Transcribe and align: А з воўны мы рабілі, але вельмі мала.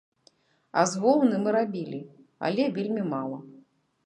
А 0.79 0.85
з 0.91 1.01
воўны 1.03 1.35
мы 1.43 1.49
рабілі, 1.57 2.01
але 2.49 2.63
вельмі 2.79 3.03
мала. 3.15 3.39